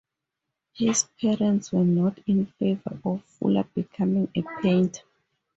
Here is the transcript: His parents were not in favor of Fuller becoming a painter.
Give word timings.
His 0.73 1.03
parents 1.03 1.71
were 1.71 1.83
not 1.83 2.17
in 2.25 2.47
favor 2.57 2.99
of 3.05 3.23
Fuller 3.23 3.65
becoming 3.65 4.29
a 4.35 4.43
painter. 4.63 5.03